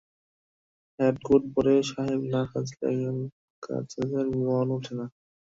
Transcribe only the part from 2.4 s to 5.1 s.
সাজলে এখানকার ছেলেদের মন ওঠে না।